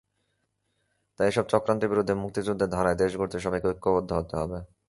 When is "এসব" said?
1.27-1.45